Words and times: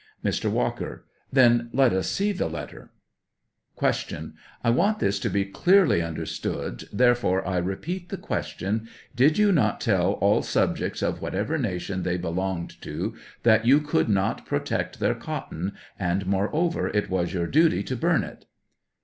Mr. 0.25 0.49
Walker. 0.49 1.05
Then 1.31 1.69
let 1.73 1.93
us 1.93 2.09
see 2.09 2.31
the 2.31 2.47
letter. 2.49 2.89
85 3.77 4.07
Q. 4.07 4.33
I 4.63 4.71
want 4.71 4.97
this 4.97 5.19
to 5.19 5.29
be 5.29 5.45
clearly 5.45 6.01
understood, 6.01 6.89
therefore 6.91 7.47
I 7.47 7.57
repeat 7.59 8.09
the 8.09 8.17
question; 8.17 8.87
did 9.15 9.37
you 9.37 9.51
not 9.51 9.79
tell 9.79 10.13
all 10.13 10.41
subjects 10.41 11.03
of 11.03 11.19
■nrhatever 11.19 11.61
nation 11.61 12.01
they 12.01 12.17
belonged 12.17 12.81
to, 12.81 13.15
that 13.43 13.67
you 13.67 13.79
could 13.79 14.09
not 14.09 14.43
protect 14.47 14.99
their 14.99 15.13
cotton, 15.13 15.73
and 15.99 16.25
moreover 16.25 16.87
it 16.87 17.07
was 17.11 17.31
your 17.31 17.45
duty 17.45 17.83
to 17.83 17.95
burn 17.95 18.23
it 18.23 18.45